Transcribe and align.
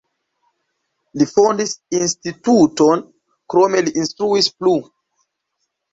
Li 1.21 1.27
fondis 1.31 1.75
instituton, 1.99 3.05
krome 3.55 3.85
li 3.89 3.95
instruis 4.05 4.51
plu. 4.63 4.75